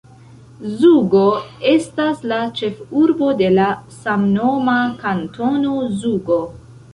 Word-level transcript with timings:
Zugo 0.77 1.19
estas 1.71 2.23
la 2.31 2.39
ĉefurbo 2.61 3.29
de 3.43 3.51
la 3.59 3.67
samnoma 3.99 4.79
Kantono 5.05 5.77
Zugo. 6.01 6.41